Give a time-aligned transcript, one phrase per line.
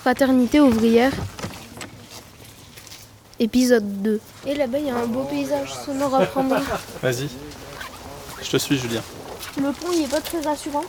[0.00, 1.12] Fraternité ouvrière.
[3.38, 4.20] Épisode 2.
[4.46, 6.56] Et là-bas, il y a un beau paysage sonore à prendre.
[7.02, 7.28] Vas-y.
[8.42, 9.02] Je te suis, Julien.
[9.56, 10.84] Le pont, il est pas très rassurant.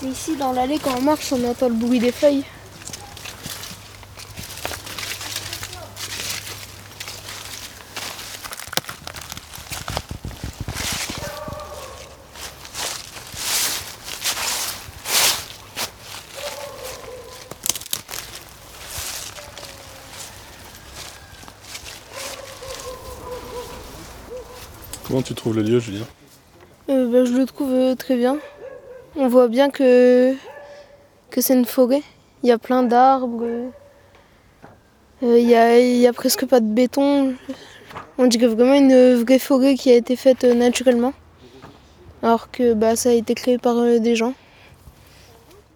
[0.00, 2.44] C'est ici, dans l'allée, quand on marche, on entend le bruit des feuilles.
[25.12, 26.06] Comment tu trouves le lieu, Julien
[26.88, 28.38] Euh, bah, je le trouve euh, très bien.
[29.14, 30.34] On voit bien que,
[31.28, 32.00] que c'est une forêt.
[32.42, 33.44] Il y a plein d'arbres.
[35.22, 37.34] Euh, Il y, a, il y a presque pas de béton.
[38.16, 41.12] On dirait vraiment une vraie forêt qui a été faite euh, naturellement.
[42.22, 44.32] Alors que bah, ça a été créé par euh, des gens.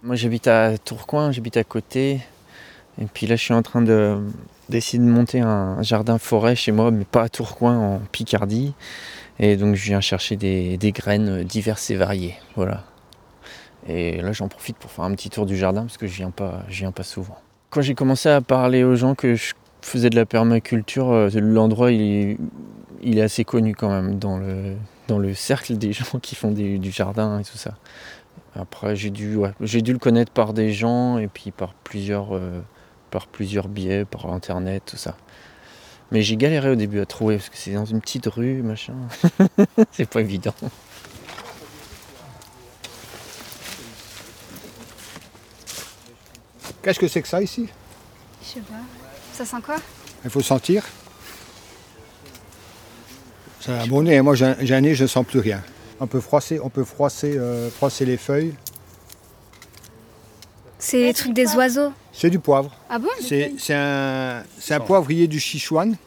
[0.01, 2.21] Moi j'habite à Tourcoing, j'habite à côté.
[2.99, 4.17] Et puis là je suis en train de
[4.69, 8.73] d'essayer de monter un jardin forêt chez moi, mais pas à Tourcoing, en Picardie.
[9.39, 12.35] Et donc je viens chercher des, graines diverses et variées.
[12.55, 12.83] Voilà.
[13.87, 16.31] Et là j'en profite pour faire un petit tour du jardin parce que je viens
[16.31, 17.37] pas, je viens pas souvent.
[17.69, 21.91] Quand j'ai commencé à parler aux gens que je faisais de la permaculture, euh, l'endroit
[21.91, 22.37] il,
[23.03, 24.75] est- assez connu quand même dans le,
[25.07, 27.75] dans le cercle des gens qui font du jardin et tout ça.
[28.59, 32.61] Après, j'ai dû, dû le connaître par des gens et puis par plusieurs, euh,
[33.17, 35.17] par plusieurs biais, par internet, tout ça.
[36.11, 38.93] Mais j'ai galéré au début à trouver parce que c'est dans une petite rue, machin.
[39.91, 40.53] c'est pas évident.
[46.83, 47.67] Qu'est-ce que c'est que ça ici?
[48.43, 48.75] Je sais pas.
[49.33, 49.77] Ça sent quoi?
[50.23, 50.83] Il faut sentir.
[53.61, 54.21] C'est un bon nez.
[54.21, 55.63] Moi, j'ai un, j'ai un nez, je ne sens plus rien.
[55.99, 58.53] On peut froisser, on peut froisser, euh, froisser les feuilles.
[60.89, 61.91] C'est les trucs des oiseaux.
[62.13, 62.73] C'est du poivre.
[62.89, 65.97] Ah bon C'est un, poivrier du Sichuan.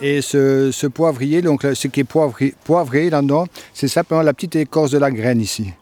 [0.00, 4.56] Et ce, ce poivrier, donc ce qui est poivré, poivré là-dedans, c'est simplement la petite
[4.56, 5.74] écorce de la graine ici.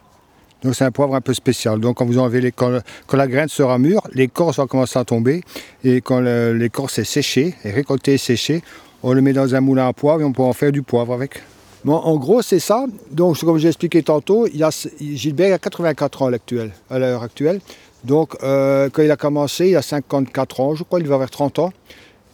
[0.65, 1.79] Donc c'est un poivre un peu spécial.
[1.79, 5.05] Donc quand vous enlevez les, quand, quand la graine sera mûre, l'écorce va commencer à
[5.05, 5.45] tomber.
[5.85, 8.61] Et quand l'écorce est séchée, est récoltée et séchée,
[9.05, 11.15] on le met dans un moulin à poivre et on peut en faire du poivre
[11.15, 11.41] avec.
[11.85, 12.87] Bon, en gros, c'est ça.
[13.13, 14.71] Donc, comme j'ai expliqué tantôt, il y a,
[15.01, 16.33] Gilbert a 84 ans
[16.91, 17.61] à l'heure actuelle.
[18.07, 21.31] Donc, euh, quand il a commencé, il a 54 ans, je crois, il va vers
[21.31, 21.73] 30 ans.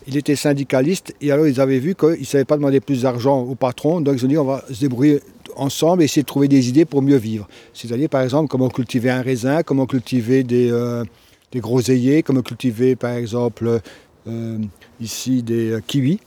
[0.07, 3.41] Il était syndicaliste et alors ils avaient vu qu'ils ne savaient pas demander plus d'argent
[3.41, 4.01] au patron.
[4.01, 5.21] Donc, ils ont dit on va se débrouiller
[5.57, 7.49] ensemble et essayer de trouver des idées pour mieux vivre.
[7.73, 11.05] C'est-à-dire, par exemple, comment cultiver un raisin, comment cultiver des, euh,
[11.53, 13.81] des groseilliers, comment cultiver, par exemple,
[14.27, 14.59] euh,
[15.01, 16.21] ici des euh, kiwis.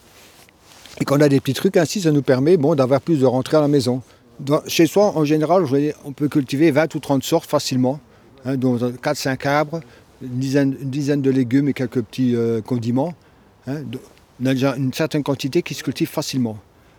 [1.00, 3.26] Et quand on a des petits trucs ainsi, ça nous permet bon, d'avoir plus de
[3.26, 4.02] rentrées à la maison.
[4.68, 5.66] Chez soi, en général,
[6.04, 8.00] on peut cultiver 20 ou 30 sortes facilement.
[8.46, 9.82] Hein, donc 4-5 arbres,
[10.22, 13.14] une dizaine, une dizaine de légumes et quelques petits euh, condiments.
[13.68, 16.58] on a déjà une certaine quantité qui se cultive facilement.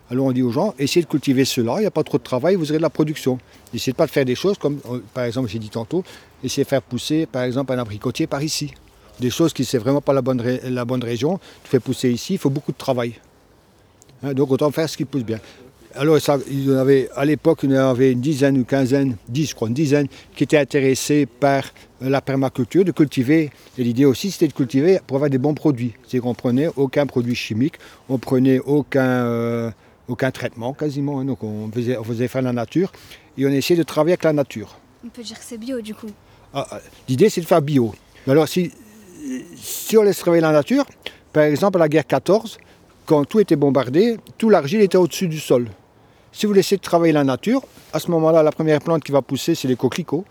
[0.09, 2.23] Alors on dit aux gens, essayez de cultiver cela, il n'y a pas trop de
[2.23, 3.39] travail, vous aurez de la production.
[3.73, 6.03] Essayez de pas de faire des choses comme, euh, par exemple, j'ai dit tantôt,
[6.43, 8.73] essayez de faire pousser, par exemple, un abricotier par ici.
[9.19, 12.33] Des choses qui ne vraiment pas la bonne, la bonne région, tu fais pousser ici,
[12.33, 13.15] il faut beaucoup de travail.
[14.23, 15.39] Hein, donc autant faire ce qui pousse bien.
[15.97, 18.63] Alors ça, il y en avait, à l'époque, il y en avait une dizaine ou
[18.65, 21.63] quinzaine, dix je crois, une dizaine, qui étaient intéressés par
[22.01, 23.49] la permaculture, de cultiver.
[23.77, 25.93] Et l'idée aussi, c'était de cultiver pour avoir des bons produits.
[26.07, 27.75] C'est qu'on prenait aucun produit chimique,
[28.09, 29.71] on prenait aucun, euh,
[30.07, 31.19] aucun traitement quasiment.
[31.19, 31.25] hein.
[31.25, 32.91] donc on faisait, on faisait faire la nature
[33.37, 34.77] et on essayait de travailler avec la nature.
[35.03, 36.11] On peut dire que c'est bio du coup.
[36.53, 36.79] Ah, ah,
[37.09, 37.93] L'idée, c'est de faire bio.
[38.25, 38.71] Mais alors, si,
[39.55, 40.85] si on laisse travailler la nature,
[41.33, 42.57] par exemple, à la guerre 14,
[43.05, 45.69] quand tout était bombardé, tout l'argile était au-dessus du sol.
[46.37, 49.55] Si vous laissez travailler la nature, à ce moment-là, la première plante qui va pousser,
[49.55, 50.23] c'est les coquelicots.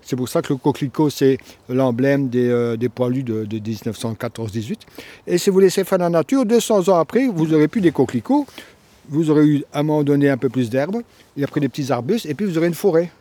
[0.00, 1.36] C'est pour ça que le coquelicot, c'est
[1.68, 4.76] l'emblème des, euh, poilus de, de 1914-18.
[5.26, 8.46] Et si vous laissez faire la nature, 200 ans après, vous aurez plus des coquelicots,
[9.10, 11.02] vous aurez eu à un moment donné un peu plus d'herbe,
[11.36, 13.12] et après des petits arbustes, et puis vous aurez une forêt.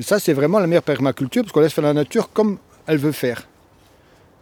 [0.00, 2.58] Et ça, c'est vraiment la meilleure permaculture, parce qu'on laisse faire la nature comme
[2.88, 3.46] elle veut faire.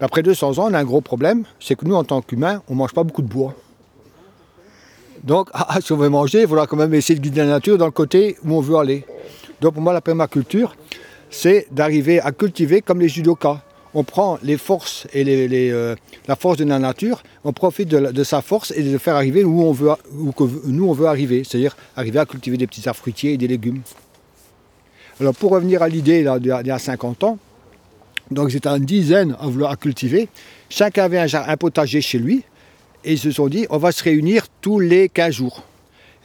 [0.00, 2.72] Après 200 ans, on a un gros problème, c'est que nous, en tant qu'humains, on
[2.72, 3.54] ne mange pas beaucoup de bois.
[5.24, 7.76] Donc, ah, si on veut manger, il faudra quand même essayer de guider la nature
[7.76, 9.04] dans le côté où on veut aller.
[9.60, 10.74] Donc, pour moi, la permaculture,
[11.30, 13.62] c'est d'arriver à cultiver comme les judokas.
[13.92, 15.96] On prend les forces et euh,
[16.28, 19.62] la force de la nature, on profite de, sa force et de faire arriver où,
[19.62, 23.00] on veut, où que nous, on veut arriver, c'est-à-dire arriver à cultiver des petits arbres
[23.00, 23.82] fruitiers et des légumes.
[25.20, 27.38] Alors, pour revenir à l'idée d'il y a- d'il y a 50 ans,
[28.30, 30.28] Donc ils étaient une dizaine à vouloir cultiver.
[30.68, 32.44] Chacun avait un potager chez lui.
[33.04, 35.64] Et ils se sont dit, on va se réunir tous les 15 jours.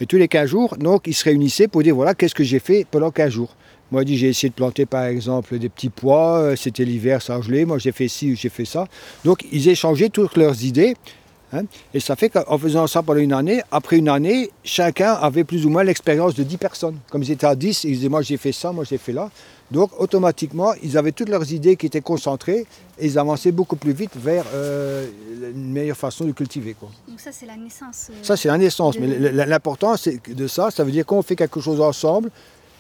[0.02, 2.60] Et tous les 15 jours, donc, ils se réunissaient pour dire, voilà, qu'est-ce que j'ai
[2.60, 3.56] fait pendant 15 jours.
[3.92, 6.40] Moi, j'ai essayé de planter, par exemple, des petits pois.
[6.40, 7.66] euh, C'était l'hiver, ça a gelé.
[7.66, 8.88] Moi, j'ai fait ci j'ai fait ça.
[9.24, 10.96] Donc, ils échangeaient toutes leurs idées.
[11.54, 11.64] Hein.
[11.94, 15.66] et ça fait qu'en faisant ça pendant une année, après une année, chacun avait plus
[15.66, 16.98] ou moins l'expérience de 10 personnes.
[17.10, 19.30] Comme ils étaient à 10, ils disaient, moi, j'ai fait ça, moi, j'ai fait là.
[19.72, 22.66] Donc, automatiquement, ils avaient toutes leurs idées qui étaient concentrées
[23.00, 25.08] et ils avançaient beaucoup plus vite vers euh,
[25.56, 26.76] une meilleure façon de cultiver.
[26.80, 26.90] Quoi.
[27.08, 28.08] Donc ça, c'est la naissance.
[28.12, 29.00] euh, Ça, c'est la naissance.
[29.00, 29.96] Mais de- l'important
[30.28, 32.30] de ça, ça veut dire qu'on fait quelque chose ensemble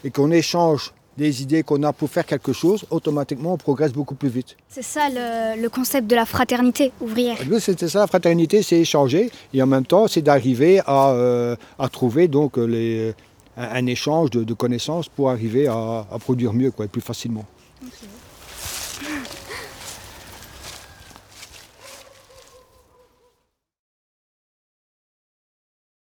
[0.03, 4.15] et qu'on échange des idées qu'on a pour faire quelque chose, automatiquement, on progresse beaucoup
[4.15, 4.57] plus vite.
[4.69, 7.37] C'est ça le, le concept de la fraternité ouvrière.
[7.49, 11.55] Nous, c'était ça, la fraternité, c'est échanger et en même temps, c'est d'arriver à, euh,
[11.79, 13.13] à trouver donc, les,
[13.55, 17.01] un, un échange de, de connaissances pour arriver à, à produire mieux, quoi, et plus
[17.01, 17.45] facilement.